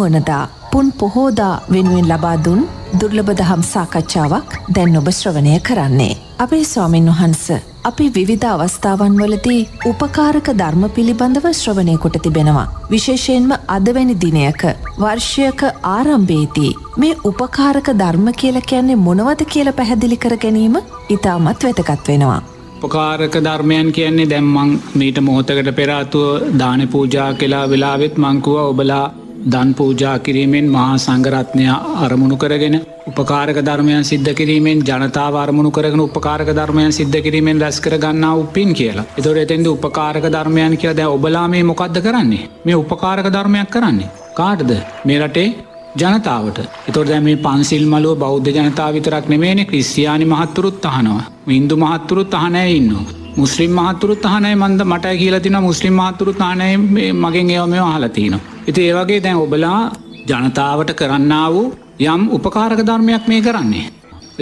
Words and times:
වනදා 0.00 0.44
පුන් 0.72 0.92
පොහෝදා 1.00 1.54
වෙනුවෙන් 1.72 2.08
ලබා 2.12 2.36
දුන් 2.44 2.60
දුර්ලභ 3.00 3.32
දහම් 3.40 3.62
සාකච්ඡාවක් 3.70 4.56
දැන් 4.76 4.98
ඔබ 5.00 5.08
ශ්‍රවණය 5.12 5.54
කරන්නේ. 5.68 6.18
අපේ 6.38 6.64
ස්වාමින් 6.64 7.08
වහන්ස 7.10 7.44
අපි 7.84 8.06
විවිධ 8.16 8.46
අවස්ථාවන් 8.50 9.14
වලදී 9.20 9.62
උපකාරක 9.90 10.48
ධර්ම 10.60 10.84
පිළිබඳව 10.96 11.46
ශ්‍රවණය 11.60 11.96
කොට 12.04 12.18
තිබෙනවා. 12.24 12.66
විශේෂයෙන්ම 12.90 13.50
අදවැනි 13.76 14.16
දිනයක 14.24 14.62
වර්ෂයක 15.02 15.62
ආරම්භේදී 15.94 16.72
මේ 17.02 17.18
උපකාරක 17.30 17.90
ධර්ම 18.02 18.28
කියල 18.42 18.60
කියන්නේ 18.70 19.02
මොනවද 19.06 19.42
කියල 19.54 19.70
පැහැදිලි 19.80 20.22
කර 20.24 20.36
ගැනීම 20.44 20.78
ඉතාමත් 21.16 21.66
වැතකත් 21.66 22.12
වෙනවා. 22.12 22.40
උපකාරක 22.78 23.36
ධර්මයන් 23.46 23.88
කියන්නේ 23.92 24.30
දැම්මං 24.30 24.74
මීට 24.94 25.18
මොහොතකට 25.20 25.70
පෙරාතුව 25.78 26.26
දාන 26.60 26.82
පූජා 26.92 27.30
කලා 27.40 27.64
වෙලාවෙත් 27.72 28.20
මංකුව 28.24 28.58
ඔබලා 28.64 29.06
දන් 29.44 29.68
පූජා 29.74 30.18
කිරීමෙන් 30.18 30.66
මහා 30.68 30.94
සංගරත්නය 30.96 31.66
අරමුණු 32.04 32.36
කරගෙන 32.36 32.76
උපකාරක 33.06 33.58
ධර්මයන් 33.62 34.04
සිද්ධ 34.04 34.30
කිරීමෙන් 34.34 34.80
ජනතාව 34.80 35.34
අරමුණු 35.36 35.70
කරගෙන 35.70 36.00
උපකාරක 36.00 36.50
ධර්මයන් 36.50 36.92
සිද්ධ 36.92 37.18
කිරීමෙන් 37.22 37.60
රැස් 37.60 37.78
කර 37.80 37.94
ගන්නා 37.96 38.34
උපින් 38.34 38.72
කියලා. 38.74 39.06
එතොට 39.18 39.38
එතෙන්ද 39.44 39.66
උපකාරක 39.66 40.26
ධර්මයන් 40.28 40.74
කියලා 40.76 40.96
දැ 40.96 41.06
ඔබලා 41.08 41.46
මේ 41.48 41.62
මොකක්ද 41.62 42.00
කරන්නේ? 42.02 42.48
මේ 42.64 42.74
උපකාරක 42.74 43.28
ධර්මයක් 43.28 43.70
කරන්නේ? 43.70 44.10
කාටද? 44.34 44.72
මේ 45.04 45.20
රටේ 45.22 45.48
ජනතාවට. 45.96 46.58
එතොට 46.88 47.08
දැම 47.08 47.30
පන්සිල් 47.46 47.86
මලුව 47.86 48.18
බෞද්ධ 48.18 48.50
ජනතාව 48.56 48.92
විතරක් 48.94 49.28
නෙමේන 49.28 49.66
ක්‍රිස්තියානි 49.66 50.24
මහත්තුරුත් 50.24 50.84
අහනවා. 50.84 51.22
ඉන්දු 51.48 51.76
මහත්තුරුත් 51.76 52.34
අහනෑ 52.34 52.76
ඉන්න. 52.76 53.17
මුස්ලිම් 53.38 53.72
මහතුරුත් 53.72 54.24
අහනය 54.26 54.50
මන්ද 54.54 54.80
මට 54.84 55.10
කියලතින 55.18 55.56
මුස්ලිම් 55.60 55.94
මහතුරුත් 55.94 56.40
අනය 56.42 56.68
මගෙන් 57.14 57.50
ඒවම 57.50 57.74
හලතිනවා. 57.94 58.40
ඉති 58.68 58.80
ඒවගේ 58.82 59.20
දැන් 59.22 59.36
ඔබලා 59.36 59.80
ජනතාවට 60.28 60.90
කරන්න 60.92 61.34
වූ 61.52 61.66
යම් 62.06 62.22
උපකාරක 62.30 62.80
ධර්මයක් 62.80 63.28
මේ 63.28 63.40
කරන්නේ. 63.40 63.86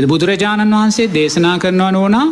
බුදුරජාණන් 0.04 0.74
වහන්සේ 0.74 1.12
දේශනා 1.14 1.58
කරනවා 1.58 1.92
නෝනා 1.92 2.26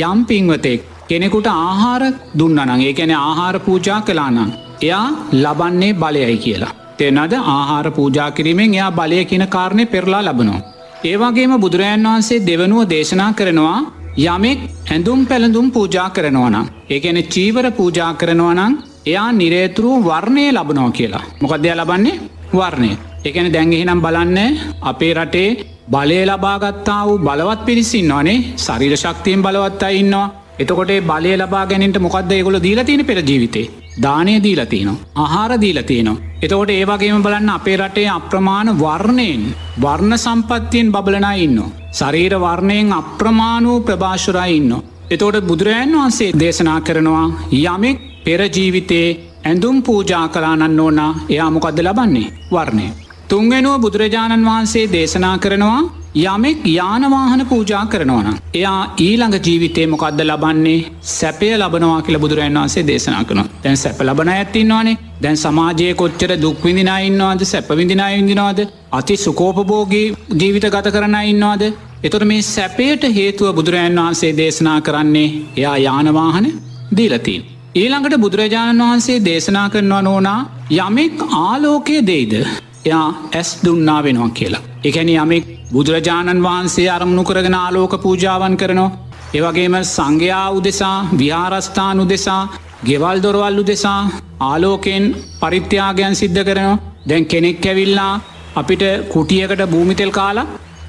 යම් 0.00 0.18
පින්වතෙක් 0.24 0.80
කෙනෙකුට 1.08 1.46
ආහාර 1.48 2.02
දුන්නනං 2.38 2.80
ඒ 2.80 2.92
කැන 2.94 3.14
ආහාර 3.18 3.56
පූජා 3.60 4.00
කලානං. 4.02 4.52
එයා 4.82 5.06
ලබන්නේ 5.34 5.94
බලයයි 5.94 6.36
කියලා. 6.38 6.74
තෙනද 6.98 7.32
ආහාර 7.34 7.86
පූජා 7.92 8.30
කිරීමෙන් 8.30 8.74
එයා 8.74 8.90
බලය 8.92 9.24
කියන 9.24 9.46
කාරණය 9.48 9.86
පෙරලා 9.86 10.22
ලබනවා. 10.22 10.66
ඒවාගේම 11.04 11.54
බුදුරජාන් 11.60 12.06
වහන්සේ 12.06 12.44
දෙවනුව 12.46 12.88
දේශනා 12.90 13.32
කරනවා 13.32 13.80
යමෙක් 14.16 14.58
ඇඳුම් 14.90 15.26
පැළඳුම් 15.26 15.70
පූජා 15.70 16.10
කරනවනම්. 16.10 16.66
ඒකැන 16.90 17.18
චීවර 17.34 17.70
පූජා 17.70 18.14
කරනවනං 18.14 18.72
එයා 19.06 19.32
නිරේතුරු 19.32 19.90
වර්ණය 20.02 20.44
ලබනෝ 20.52 20.90
කියලා. 20.90 21.24
මොකදය 21.40 21.74
ලබන්නේ 21.74 22.20
වර්ණය. 22.52 22.90
එකන 23.24 23.52
දැංගෙහිනම් 23.52 24.00
බලන්න 24.00 24.38
අපේ 24.82 25.14
රටේ 25.14 25.48
බලය 25.88 26.18
ලබාගත්තා 26.26 27.06
වූ 27.06 27.18
බලවත් 27.18 27.64
පිරිසින්න 27.66 28.12
වනේ 28.12 28.56
සරිර 28.56 28.96
ශක්තියෙන් 28.96 29.42
බලවත්තා 29.42 29.90
ඉන්නවා. 29.90 30.32
එතකොට 30.58 30.92
බලය 31.10 31.36
ලබා 31.36 31.66
ගැනට 31.66 31.98
මොකක්ද 31.98 32.32
ඒගොල 32.32 32.62
දීලතින 32.62 33.06
පෙර 33.06 33.18
ජීවිතේ. 33.22 33.79
දානය 33.96 34.34
දීලතිනවා. 34.42 35.00
ආහාර 35.14 35.52
දීලතියනවා. 35.60 36.20
එතකොට 36.42 36.70
ඒවගේම 36.70 37.22
බලන්න 37.22 37.50
අපේ 37.50 37.76
රටේ 37.76 38.08
අප්‍රමාණ 38.08 38.78
වර්ණයෙන් 38.78 39.42
වර්ණ 39.82 40.18
සම්පත්තියෙන් 40.18 40.92
බබලනා 40.92 41.34
ඉන්න. 41.36 41.58
ශරීර 41.92 42.34
වර්ණයෙන් 42.36 42.92
අප්‍රමාණූ 42.92 43.80
ප්‍රභාශරයි 43.80 44.56
ඉන්න. 44.56 44.72
එතෝට 45.10 45.40
බුදුරජන් 45.42 45.94
වහන්සේ 45.94 46.32
දේශනා 46.34 46.80
කරනවා 46.80 47.26
යමෙක් 47.52 47.98
පෙරජීවිතේ 48.24 49.08
ඇඳුම් 49.44 49.82
පූජා 49.82 50.26
කලානන්න 50.28 50.80
ඕනා 50.80 51.12
එයාමොකක්ද 51.28 51.78
ලබන්නේ 51.80 52.32
වර්ණය. 52.52 52.86
තුන්වෙනුව 53.28 53.80
බුදුරජාණන් 53.80 54.44
වහන්සේ 54.44 54.92
දේශනා 54.92 55.38
කරනවා 55.38 55.80
යමෙක් 56.14 56.66
යානවාහන 56.66 57.46
පූජා 57.46 57.86
කරනවන. 57.86 58.38
එයා 58.54 58.94
ඊළඟ 58.98 59.36
ජීවිතේ 59.38 59.86
මොකක්ද 59.86 60.20
ලබන්නේ 60.20 60.78
සැපය 61.02 61.50
ලබනවා 61.56 62.00
කියල 62.02 62.18
බුදුරන් 62.18 62.56
වන්සේ 62.56 62.86
දේශනා 62.86 63.24
කන 63.24 63.42
දැන් 63.64 63.76
සැප 63.76 64.00
ලබන 64.00 64.28
ඇත්තින්නවානේ 64.28 64.96
දැන් 65.22 65.36
සමාජය 65.36 65.94
කොච්චර 65.94 66.32
දුක්විදිනයින්නවාද 66.36 67.44
සැපවිදිනා 67.44 68.10
ඉදිනවාද 68.12 68.60
අති 68.92 69.16
සුකෝපභෝගී 69.16 70.06
ජීවිත 70.40 70.66
ගත 70.66 70.92
කරන 70.92 71.14
ඉන්නවාද 71.24 71.62
එතොට 72.02 72.24
මේ 72.24 72.42
සැපයට 72.44 73.02
හේතුව 73.14 73.54
බුදුරජන් 73.54 74.00
වහන්සේ 74.00 74.32
දේශනා 74.36 74.80
කරන්නේ 74.80 75.28
එයා 75.56 75.76
යානවාහන 75.78 76.48
දීලතින්. 76.96 77.44
ඊළඟට 77.74 78.16
බුදුරජාණන් 78.16 78.82
වහන්සේ 78.82 79.20
දේශනා 79.24 79.68
කරනවා 79.70 80.02
නෝනා 80.02 80.40
යමෙක් 80.78 81.22
ආලෝකය 81.38 82.00
දෙයිද 82.06 82.34
එයා 82.34 83.06
ඇස් 83.34 83.58
දුන්නා 83.64 84.00
වෙනවා 84.02 84.28
කියලා. 84.30 84.69
එකැනි 84.84 85.14
යමෙක් 85.22 85.44
බුදුරජාණන් 85.72 86.44
වහන්සේ 86.46 86.88
අරමුණු 86.96 87.22
කරගෙන 87.24 87.56
ආලෝක 87.56 87.94
පූජාවන් 88.04 88.54
කරනවා. 88.60 88.90
ඒවගේම 89.36 89.76
සංඝයා 89.86 90.46
උදෙසා 90.58 90.96
විහාරස්ථානු 91.20 92.04
දෙසා 92.12 92.42
ගෙවල් 92.88 93.18
දොරවල්ලු 93.24 93.64
දෙසා 93.70 94.00
ආලෝකයෙන් 94.42 95.04
පරිත්‍යාගයන් 95.40 96.14
සිද්ධ 96.20 96.42
කරනවා 96.48 96.78
දැන් 97.08 97.26
කෙනෙක් 97.32 97.66
ඇවිල්ලා 97.66 98.12
අපිට 98.54 98.82
කුටියකට 99.12 99.62
භූමිතෙල් 99.72 100.12
කාලා 100.18 100.46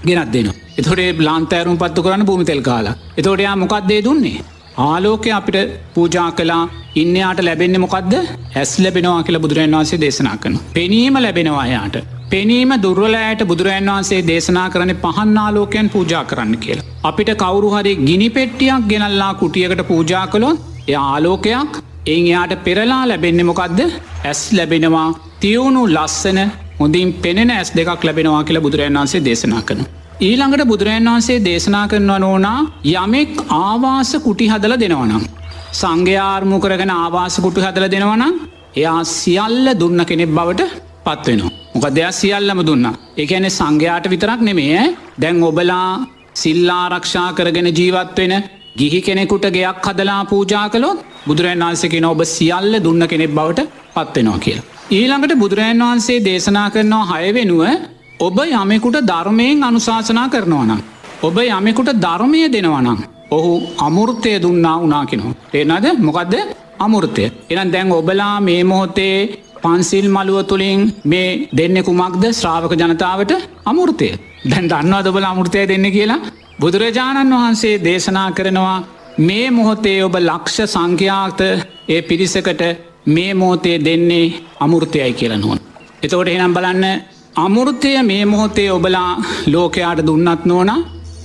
ගෙනත් 0.08 0.32
දෙනවා. 0.34 0.56
එතොටේ 0.80 1.10
ලාන්තෑරුම් 1.28 1.78
පත්තු 1.78 2.06
කරන්න 2.06 2.26
භූමිතෙල් 2.30 2.62
කාලා. 2.62 2.96
එතෝටයා 3.20 3.56
මොකක්දේ 3.56 4.00
දුන්නේ. 4.08 4.40
ආලෝකය 4.80 5.32
අපිට 5.32 5.58
පූජා 5.96 6.30
කලා 6.32 6.64
ඉන්නයාට 6.96 7.40
ලැබෙන්න 7.42 7.82
මොකක්ද 7.86 8.14
ඇස් 8.56 8.72
ලැබෙනවා 8.80 9.22
කියල 9.24 9.40
බුදුරන් 9.40 9.78
වන්සේ 9.78 10.02
දේශනා 10.06 10.38
කන. 10.38 10.58
පෙනීම 10.74 11.16
ලැබෙනවායාට. 11.26 12.21
පෙනීම 12.32 12.72
දුර්වලෑයට 12.84 13.44
බුදුරන් 13.50 13.90
වන්සේ 13.90 14.22
දේශනා 14.30 14.68
කරන 14.74 14.92
පහන්නාලෝකයන් 15.06 15.88
පූජා 15.90 16.24
කරන්න 16.24 16.54
කියලා. 16.58 16.86
අපිට 17.04 17.32
කවරු 17.42 17.70
හරි 17.74 17.94
ගිනි 18.08 18.28
පෙට්ටියක් 18.30 18.90
ගෙනල්ලා 18.92 19.32
කුටියකට 19.34 19.82
පූජා 19.88 20.26
කළොත් 20.28 20.60
එය 20.88 20.98
ආලෝකයක් 21.04 21.72
එ 22.06 22.16
එයාට 22.16 22.54
පෙරලා 22.66 23.02
ලැබෙන්නේ 23.08 23.48
මොකක්ද 23.50 23.80
ඇස් 24.26 24.42
ලැබෙනවා 24.58 25.08
තියවුණු 25.42 25.82
ලස්සන 25.96 26.40
හොඳින් 26.80 27.10
පෙනෙන 27.24 27.52
ඇස් 27.52 27.72
දෙකක් 27.78 28.04
ලැබෙනවා 28.04 28.44
කියලා 28.44 28.66
බුදුරන් 28.68 29.00
වන්සේ 29.00 29.26
දේශනා 29.28 29.64
කන. 29.64 29.82
ඊළඟට 30.22 30.64
බුදුරජන් 30.66 31.08
වහන්සේ 31.10 31.38
දේශනා 31.46 31.86
කරනවා 31.88 32.20
නෝනා 32.20 32.60
යමෙක් 32.94 33.32
ආවාස 33.60 34.12
කුටි 34.26 34.52
හදල 34.52 34.76
දෙනවනම්. 34.82 35.24
සංඝයාර්මු 35.74 36.58
කරගෙන 36.60 36.92
ආවාසකුටු 36.94 37.66
හදල 37.66 37.88
දෙනවනම් 37.94 38.36
එයා 38.76 39.00
සියල්ල 39.12 39.66
දුන්න 39.80 40.06
කෙනෙක් 40.06 40.32
බවට 40.38 40.70
පත්වෙනවා. 41.06 41.51
මොක 41.82 41.90
දෙයක් 41.92 42.14
සියල්ලම 42.14 42.60
දුන්න. 42.64 42.86
එකන 43.18 43.46
සංඝයාට 43.50 44.06
විතරක් 44.06 44.42
නෙමේ 44.42 44.82
දැන් 45.18 45.44
ඔබලා 45.44 46.06
සිල්ලාරක්ෂා 46.36 47.30
කරගෙන 47.34 47.70
ජීවත්වෙන 47.70 48.34
ගිහි 48.78 49.00
කෙනෙකුට 49.02 49.46
ගෙයක් 49.50 49.88
හදලා 49.88 50.22
පූජා 50.26 50.66
කළොත් 50.70 51.00
බුදුරන් 51.26 51.64
වහන්සකෙන 51.64 52.06
ඔබ 52.06 52.22
සියල්ල 52.28 52.74
දුන්න 52.80 53.04
කෙනෙක් 53.08 53.32
බවට 53.32 53.68
පත්වෙනවා 53.96 54.40
කියලා. 54.40 54.66
ඊළඟට 54.92 55.34
බුදුරජන් 55.36 55.84
වහන්සේ 55.84 56.20
දේශනා 56.22 56.70
කරනවා 56.70 57.10
හය 57.12 57.34
වෙනුව 57.34 57.64
ඔබ 58.20 58.38
යමෙකුට 58.54 58.98
ධර්මයෙන් 59.04 59.64
අනුශාසනා 59.64 60.28
කරනවනම්. 60.30 60.82
ඔබ 61.24 61.38
යමෙකුට 61.50 61.92
ධර්මය 61.98 62.42
දෙනවනම්. 62.48 63.00
ඔහු 63.32 63.52
අමුෘත්තය 63.80 64.32
දුන්නා 64.40 64.78
උනාකිනවා. 64.78 65.38
එනද 65.54 65.88
මොකක්ද 66.00 66.36
අමුෘතය. 66.80 67.24
එන 67.52 67.72
දැන් 67.74 67.92
ඔබලා 67.92 68.36
මේ 68.40 68.62
මොහොතේ 68.64 69.16
පන්සිල් 69.64 70.08
මළුව 70.08 70.40
තුළින් 70.46 70.82
මේ 71.04 71.30
දෙන්න 71.58 71.78
කුමක්ද 71.84 72.24
ශ්‍රාවක 72.32 72.74
ජනතාවට 72.74 73.32
අමුෘතය. 73.66 74.10
දැන් 74.44 74.70
දන්නවා 74.70 75.04
දොබල 75.06 75.26
අමුෘතය 75.26 75.68
දෙන්න 75.68 75.88
කියලා. 75.92 76.22
බුදුරජාණන් 76.62 77.34
වහන්සේ 77.34 77.82
දේශනා 77.84 78.30
කරනවා 78.32 78.78
මේ 79.20 79.48
මොහොතේ 79.52 79.98
ඔබ 80.04 80.16
ලක්ෂ 80.20 80.58
සංඛ්‍යාත 80.68 81.42
ඒ 81.88 82.02
පිරිසකට 82.02 82.62
මේ 83.08 83.34
මෝතේ 83.34 83.78
දෙන්නේ 83.80 84.34
අමුෘතයයි 84.60 85.14
කියලනුවන්. 85.14 85.60
එතකොට 86.04 86.28
එනම් 86.28 86.54
බලන්න 86.54 86.86
අමුෘතය 87.38 87.92
මේ 88.04 88.24
මොහොතේ 88.26 88.70
ඔබලා 88.72 89.12
ලෝකයාට 89.48 90.06
දුන්නත් 90.08 90.46
නෝන 90.46 90.72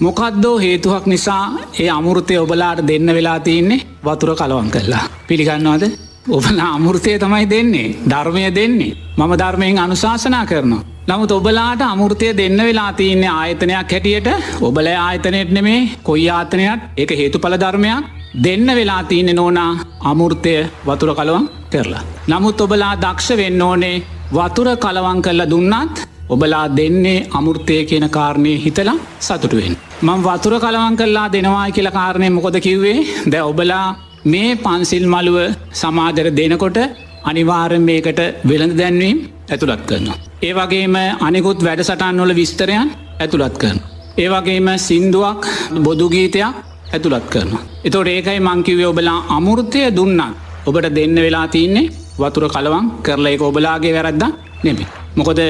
මොකක්දෝ 0.01 0.57
හේතුවක් 0.59 1.07
නිසා 1.07 1.45
ඒ 1.81 1.91
අමුෘතය 1.91 2.35
ඔබලාට 2.39 2.87
දෙන්න 2.89 3.07
වෙලා 3.09 3.39
තියන්නේ 3.41 3.85
වතුර 4.05 4.31
කලවන් 4.37 4.71
කරලා. 4.71 5.05
පිළිගන්නවාද 5.29 5.85
ඔබලා 6.29 6.75
අමුෘතය 6.75 7.19
තමයි 7.19 7.47
දෙන්නේ 7.47 7.95
ධර්මය 8.05 8.43
දෙන්නේ 8.51 8.97
මම 9.17 9.33
ධර්මයෙන් 9.39 9.79
අනුශාසනා 9.79 10.47
කරනවා. 10.47 10.83
නමුත් 11.09 11.33
ඔබලාට 11.33 11.81
අමුෘතය 11.83 12.27
දෙන්න 12.37 12.59
වෙලා 12.59 12.93
තියන්නේ 12.93 13.31
ආයතනයක් 13.31 13.93
හැටියට 13.93 14.29
ඔබල 14.61 14.87
ආයතනයට 14.99 15.51
නෙමේ 15.51 15.81
කොයි 16.03 16.29
ආතනයක් 16.31 16.81
එක 16.97 17.11
හේතු 17.13 17.39
පල 17.39 17.55
ධර්මයක් 17.57 18.05
දෙන්න 18.45 18.67
වෙලා 18.79 19.03
තියන්නේ 19.05 19.35
නෝනා 19.35 19.71
අමුෘතය 20.03 20.55
වතුර 20.87 21.15
කලවන් 21.15 21.47
කරලා. 21.71 22.03
නමුත් 22.29 22.61
ඔබලා 22.61 22.95
දක්ෂ 22.97 23.37
වෙන්න 23.37 23.63
ඕනේ 23.63 24.03
වතුර 24.33 24.69
කලවං 24.77 25.23
කරලා 25.23 25.51
දුන්නත් 25.51 25.95
ඔබලා 26.29 26.65
දෙන්නේ 26.77 27.27
අමුෘතය 27.33 27.77
කියන 27.85 28.09
කාරණය 28.11 28.53
හිතලා 28.65 28.97
සතුටුවෙන්. 29.21 29.77
මං 30.03 30.21
වතුර 30.27 30.59
කලවන් 30.59 30.97
කරලා 30.97 31.29
දෙනවා 31.33 31.71
කියල 31.71 31.91
කාරණය 31.91 32.31
මොකොද 32.31 32.59
කිව්වේ 32.61 32.99
ද 33.31 33.35
ඔබලා 33.43 33.87
මේ 34.27 34.57
පන්සිල් 34.57 35.05
මළුව 35.07 35.37
සමාජර 35.73 36.29
දෙනකොට 36.39 36.79
අනිවාරෙන් 37.25 37.83
මේකට 37.83 38.21
වෙළඳ 38.49 38.75
දැන්වීම් 38.81 39.19
ඇතුළත් 39.51 39.83
කරනවා. 39.89 40.17
ඒ 40.43 40.53
වගේම 40.53 40.97
අනෙකුත් 41.21 41.61
වැඩසටන්වල 41.67 42.33
විස්තරයන් 42.35 42.89
ඇතුළත් 43.21 43.57
කරන. 43.59 43.79
ඒ 44.19 44.29
වගේම 44.29 44.69
සින්දුවක් 44.79 45.43
බොදුගීතයක් 45.85 46.57
ඇතුළත් 46.93 47.27
කරනවා. 47.33 47.63
එතොට 47.85 48.09
ඒකයි 48.09 48.41
මංකිවේ 48.41 48.87
ඔබලා 48.87 49.19
අමුෘතය 49.29 49.81
දුන්නත් 49.97 50.23
ඔබට 50.67 50.89
දෙන්න 50.97 51.17
වෙලා 51.17 51.47
තියන්නේ 51.49 51.91
වතුර 52.19 52.47
කලවන් 52.49 52.87
කරලා 53.03 53.35
එක 53.35 53.43
ඔබලාගේ 53.43 53.93
වැරද්ද 53.97 54.23
නෙමේ. 54.65 54.89
මොකොද 55.17 55.41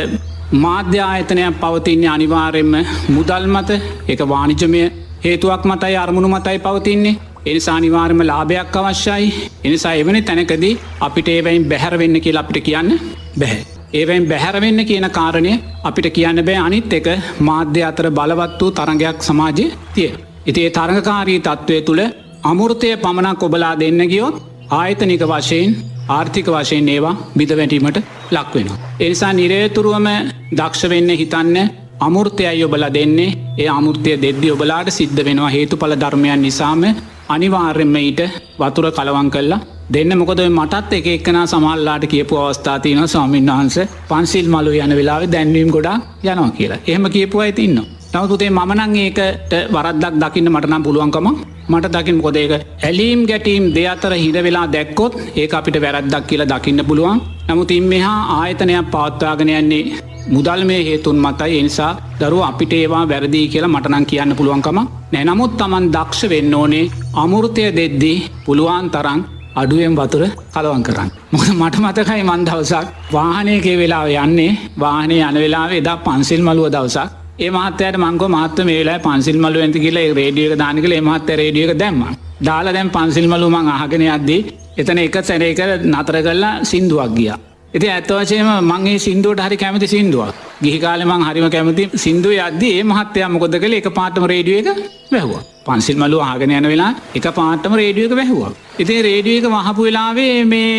මාධ්‍ය 0.55 0.99
ආයතනයක් 1.01 1.61
පවතින්නේ 1.63 2.09
අනිවාරෙන්ම 2.09 2.75
මුදල් 3.09 3.47
මත 3.47 3.71
එක 4.09 4.21
වානිජමය 4.33 4.83
හේතුවක් 5.25 5.63
මතයි 5.65 5.97
අරමුණු 5.97 6.29
මතයි 6.29 6.59
පවතින්නේ 6.59 7.17
එනිසා 7.47 7.77
අනිවාර්ම 7.77 8.21
ලාභයක් 8.23 8.77
අවශ්‍යයි 8.81 9.27
එනිසා 9.65 9.95
එවනි 9.95 10.21
තැනකදී 10.23 10.75
අපිට 11.01 11.29
ඒවයින් 11.29 11.65
බැහැරවෙන්න 11.65 12.17
කියලා 12.21 12.43
අපිට 12.43 12.59
කියන්න 12.65 12.91
බැහැ. 13.39 13.61
ඒවයින් 13.95 14.25
බැහැරවෙන්න 14.25 14.81
කියන 14.85 15.07
කාරණය 15.11 15.53
අපිට 15.85 16.09
කියන්න 16.13 16.41
බෑ 16.45 16.59
අනිත් 16.59 16.93
එක 16.93 17.09
මාධ්‍ය 17.41 17.83
අතර 17.83 18.09
බලවත් 18.11 18.61
වූ 18.61 18.71
තරගයක් 18.73 19.23
සමාජය 19.23 19.67
තිය. 19.95 20.11
ඉතිේ 20.47 20.71
තරඟකාරී 20.71 21.41
තත්ත්වය 21.41 21.81
තුළ 21.83 22.03
අමුෘතය 22.45 22.93
පමණක් 22.99 23.43
ඔබලා 23.43 23.75
දෙන්න 23.77 24.03
ගියොත් 24.07 24.37
ආයතනික 24.73 25.25
වශයෙන් 25.25 25.77
ආර්ථික 26.11 26.49
වශයෙන් 26.49 26.89
ඒවා 26.89 27.17
බිද 27.37 27.51
වැටීමට 27.53 27.99
ලක්වෙන. 28.33 28.69
එනිසා 29.01 29.33
නිරේතුරුවම 29.35 30.09
දක්ෂ 30.53 30.89
වෙන්න 30.89 31.11
හිතන්න 31.15 31.57
අමුෘතයයි 32.01 32.65
ඔබල 32.65 32.85
දෙන්නේ 32.93 33.35
ඒ 33.59 33.69
අමුෘතය 33.71 34.11
දෙද්දි 34.19 34.49
ඔබලාට 34.51 34.89
සිද්ධ 34.93 35.21
වෙනවා 35.25 35.51
හේතු 35.51 35.77
පල 35.77 35.95
ධර්මයන් 35.97 36.43
නිසාම 36.43 36.83
අනිවාර්යෙන්ම 37.29 37.97
ඊට 38.01 38.21
වතුර 38.61 38.87
කලවන් 38.99 39.29
කල්ලා 39.35 39.61
දෙන්න. 39.95 40.13
මොකද 40.21 40.41
මටත් 40.49 40.93
එක 40.99 41.07
එක්කන 41.15 41.39
සමල්ලාට 41.53 42.07
කියපු 42.13 42.37
අවස්ථාතියන 42.37 43.03
ස්වාමීන් 43.09 43.51
වහන්ස. 43.51 43.77
පන්සිල් 44.11 44.49
මලු 44.55 44.71
යන 44.85 44.97
වෙලාව 45.01 45.23
දැන්වීම් 45.35 45.71
ගොඩා 45.77 45.99
යනවා 46.25 46.51
කියලා. 46.59 46.83
එහෙම 46.87 47.07
කියපු 47.17 47.45
අයි 47.45 47.53
තින්න. 47.53 47.79
නවතුතේ 48.15 48.51
මනං 48.51 48.97
ඒකට 49.05 49.53
වරද්දක් 49.75 50.15
දකින්න 50.23 50.51
මටනම් 50.53 50.83
පුළුවන්කම 50.87 51.29
මට 51.69 51.93
දකිින් 51.95 52.19
කොදේක 52.25 52.53
ඇලීම් 52.89 53.21
ගැටීම් 53.31 53.65
දෙ 53.77 53.83
අතර 53.93 54.13
හිර 54.15 54.37
වෙලා 54.47 54.67
දැක්කොත් 54.75 55.15
ඒ 55.37 55.47
අපිට 55.59 55.79
වැරද්දක් 55.85 56.27
කියලා 56.29 56.51
දකින්න 56.53 56.87
පුළුවන්. 56.89 57.21
නමුතින් 57.49 57.89
මෙහා 57.93 58.19
ආයතනයක් 58.37 58.91
පවත්වාගෙන 58.93 59.51
යන්නේ 59.61 59.83
මුදල් 60.27 60.63
මේ 60.65 60.83
හේතුන් 60.85 61.19
මතයි 61.19 61.59
එනිසා 61.59 61.93
දරුව 62.21 62.43
අපිට 62.43 62.73
ඒවා 62.73 63.05
වැරදිී 63.09 63.49
කියලා 63.49 63.69
මටනං 63.69 64.07
කියන්න 64.07 64.37
පුළුවන්කම 64.37 64.79
නැනමුත් 65.13 65.53
තමන් 65.59 65.87
දක්ෂ 65.95 66.31
වෙන්න 66.31 66.55
ඕනේ 66.55 66.85
අමුෘතය 67.15 67.65
දෙද්දී 67.77 68.19
පුළුවන් 68.47 68.89
තරං 68.91 69.21
අඩුවෙන් 69.55 69.95
වතුර 69.95 70.23
කලවන් 70.55 70.83
කරන්න. 70.83 71.11
මොක 71.33 71.47
මට 71.53 71.77
මතකයි 71.79 72.23
මන් 72.23 72.43
දවසක් 72.45 72.87
වාහනයකේ 73.13 73.77
වෙලාව 73.77 74.09
යන්නේ 74.17 74.59
වාහනය 74.79 75.17
යන 75.21 75.37
වෙලාව 75.37 75.71
එදා 75.73 75.97
පන්සිල් 75.99 76.43
මලුව 76.43 76.69
දවසක් 76.71 77.09
ඒ 77.39 77.51
මහත්තයට 77.51 77.97
මංග 77.99 78.23
මාත්ත 78.29 78.59
මේලා 78.65 78.99
පන්සිල් 79.01 79.39
මලුව 79.39 79.63
ඇති 79.63 79.81
කියල 79.81 79.99
රේඩියක 80.15 80.55
දානිකල 80.57 80.95
මහත්ත 81.01 81.29
රේඩියක 81.35 81.73
දැම්ම. 81.75 82.01
දාලා 82.41 82.73
දැම් 82.73 82.91
පන්සිල් 82.91 83.27
මලුමං 83.29 83.69
අහගෙන 83.71 84.09
අද්දී 84.11 84.41
එතන 84.77 84.99
එක 84.99 85.17
සැරේක 85.23 85.61
නතර 85.87 86.17
කරලා 86.23 86.55
සිින්දුවක් 86.65 87.13
ගියා. 87.17 87.39
ඉති 87.77 87.87
ඇත්වශයම 87.89 88.49
මංගේ 88.65 88.99
සිින්දුවට 88.99 89.41
හරි 89.41 89.57
කැමති 89.57 89.87
සිින්දුවක් 89.87 90.37
ගිහිකාලමං 90.63 91.27
හරිම 91.29 91.47
කැමති 91.51 91.85
සිින්දුව 91.97 92.33
අද්දී 92.47 92.73
ඒ 92.77 92.85
මහත්තයා 92.85 93.29
මොකොද 93.29 93.57
කළ 93.57 93.77
එක 93.81 93.89
පාටම 93.99 94.25
රේඩිය 94.33 94.57
එක 94.61 94.69
වැැහවා 95.13 95.43
පන්සිල් 95.67 95.97
මලුව 95.97 96.23
ආගෙන 96.23 96.53
යන 96.53 96.69
වෙලා 96.73 96.93
එක 97.15 97.27
පාටම 97.35 97.75
රේඩියක 97.75 98.13
වැැහවා. 98.13 98.53
ඉතින් 98.79 99.01
රේඩියක 99.03 99.47
වහපු 99.47 99.83
වෙලාවේ 99.83 100.35
මේ 100.45 100.73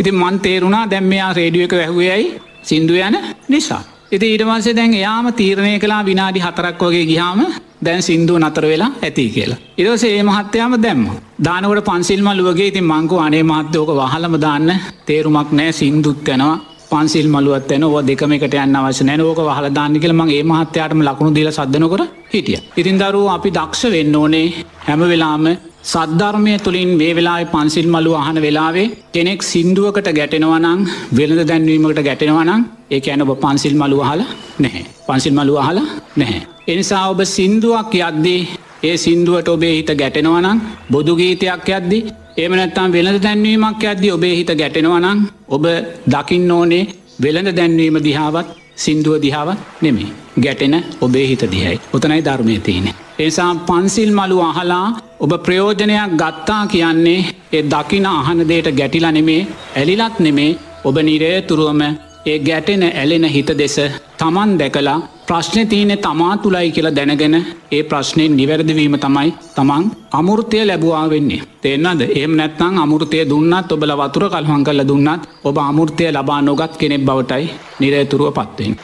ඉතින් 0.00 0.14
මන් 0.14 0.38
තේරුණා 0.38 0.84
දැම්මයා 0.86 1.32
රේඩියක 1.32 1.72
වැැහුවයයි 1.72 2.24
සිින්දුව 2.62 2.96
යන 3.00 3.16
නිසා. 3.48 3.82
ඉති 4.12 4.26
ඊටවන්සේ 4.26 4.74
දැන් 4.74 4.92
එයාම 4.94 5.26
තීරණය 5.32 5.78
කලා 5.82 6.02
විනාඩි 6.08 6.40
හතරක් 6.40 6.82
වගේ 6.82 7.06
ගිහාම 7.08 7.40
දැන් 7.86 8.02
සිින්දුව 8.02 8.36
නතර 8.38 8.64
වෙලා 8.70 8.90
ඇති 9.02 9.24
කියලා. 9.34 9.58
ඉරස 9.78 10.04
ඒ 10.04 10.22
මහත්තයාම 10.22 10.74
දැම්ම. 10.84 11.02
දානකට 11.46 11.88
පන්සිල්ම 11.88 12.28
ලුවගේ 12.38 12.68
ඉතින් 12.70 12.86
මංකු 12.92 13.16
අනේ 13.18 13.42
මහත්තයෝක 13.42 13.90
වහලම 14.00 14.34
දාන්න 14.40 14.70
තේරුමක් 15.06 15.50
නෑ 15.52 15.72
සිින්දුත් 15.72 16.28
යනවා 16.28 16.54
පන්සිල් 16.90 17.28
මලුවත් 17.28 17.72
එන 17.72 17.84
ඕ 17.84 18.02
දෙකම 18.02 18.34
එකට 18.36 18.54
යන්න 18.56 18.78
අවශ්‍ය 18.78 19.04
නෑ 19.04 19.26
ඕක 19.26 19.40
වහල 19.48 19.68
දාන්න 19.78 20.00
කියල 20.02 20.14
මගේ 20.20 20.42
මහත්තයාටම 20.44 21.02
ලකුණු 21.08 21.34
දීල 21.36 21.50
සද්ධනකර 21.50 22.02
හිටිය. 22.32 22.60
ඉතින් 22.80 23.00
දරුව 23.00 23.26
අපි 23.28 23.50
දක්ෂ 23.58 23.90
වෙන්න 23.94 24.16
ඕනේ 24.16 24.46
හැම 24.86 25.02
වෙලාම 25.12 25.44
සද්ධර්මය 25.86 26.54
තුළින් 26.58 26.90
මේ 27.00 27.12
වෙලා 27.16 27.38
පන්සිල් 27.46 27.86
මලු 27.86 28.12
අහන 28.20 28.38
වෙලාවේ 28.44 28.86
කෙනෙක් 29.14 29.40
සිින්දුවකට 29.42 30.08
ගැටෙනවනං 30.18 30.80
වෙළඳ 31.18 31.42
දැන්වීමකට 31.50 32.00
ගැටෙනවනං 32.08 32.62
ඒ 32.90 33.00
ඇන 33.04 33.22
ඔබ 33.24 33.32
පන්සිල් 33.36 33.74
මලු 33.74 33.98
අහල 34.06 34.20
නැහැ. 34.58 34.84
පන්සිල් 35.06 35.34
මලු 35.38 35.54
අහල 35.62 35.78
නැහැ. 36.16 36.42
එනිසා 36.68 37.04
ඔබ 37.12 37.20
සින්දුවක් 37.28 37.94
යද්දී 38.00 38.42
ඒ 38.82 38.96
සින්දුවට 38.96 39.48
ඔබේ 39.48 39.74
හිත 39.76 39.90
ගැටෙනවනං 39.94 40.58
බොදු 40.90 41.12
ගීතයක් 41.16 41.68
යද්දි 41.70 41.98
ඒමනැත්තම් 42.36 42.90
වෙළඳ 42.92 43.20
දැන්වීමක් 43.22 43.84
ඇද්දි 43.84 44.08
ඔබේ 44.10 44.34
හිත 44.38 44.50
ගැටෙනවනං 44.54 45.18
ඔබ 45.48 45.64
දකින්න 46.08 46.50
ඕනේ 46.50 46.84
වෙළඳ 47.22 47.50
දැන්වීම 47.58 47.98
දිහාවත් 48.00 48.48
සින්දුව 48.76 49.16
දිහාවත් 49.22 49.58
නෙමේ. 49.82 50.10
ගැටෙන 50.40 50.76
ඔබේ 51.00 51.26
හිත 51.26 51.42
දිහයි. 51.52 51.80
ඔතනයි 51.92 52.24
ධර්මය 52.24 52.58
තියෙන. 52.60 52.88
ඒසා 53.18 53.52
පන්සිල් 53.66 54.10
මලු 54.12 54.38
අහලා 54.40 54.86
ඔබ 55.20 55.32
ප්‍රයෝජනයක් 55.44 56.12
ගත්තා 56.14 56.62
කියන්නේ 56.66 57.20
ඒ 57.52 57.62
දකින 57.64 58.06
අහනදේට 58.08 58.68
ගැටිලා 58.72 59.12
නෙමේ 59.12 59.42
ඇලිලත් 59.76 60.16
නෙමේ 60.20 60.50
ඔබ 60.84 60.96
නිරය 61.00 61.30
තුරුවම 61.42 61.82
ඒ 62.26 62.38
ගැටෙන 62.38 62.82
ඇලෙන 62.84 63.24
හිත 63.26 63.50
දෙස 63.58 63.76
තමන් 64.20 64.50
දැකලා 64.60 64.96
ප්‍රශ්නය 65.28 65.62
තියනෙ 65.66 65.96
තමා 65.96 66.32
තුළයි 66.36 66.70
කියලා 66.70 66.94
දැනගෙන 66.96 67.36
ඒ 67.72 67.82
ප්‍රශ්නයෙන් 67.82 68.36
නිවැරදිවීම 68.38 68.96
තමයි 69.04 69.30
තමන් 69.56 69.84
අමුෘතය 70.12 70.64
ලැබවා 70.64 71.04
වෙන්නේ. 71.12 71.46
තේෙන්න්නද 71.62 72.02
එම 72.14 72.34
නැත්නම් 72.40 72.82
අමුෘතය 72.84 73.22
දුන්නත් 73.30 73.72
ඔබල 73.72 73.94
වතුර 74.00 74.24
කල්හන් 74.32 74.66
කල 74.66 74.82
දුන්නත් 74.90 75.22
ඔබ 75.44 75.56
අමුෘතය 75.60 76.04
ලබා 76.10 76.40
නොගත් 76.42 76.72
කෙනෙක් 76.80 77.06
බවටයි 77.08 77.44
නිරේතුරුව 77.80 78.34
පත්වෙන්. 78.34 78.76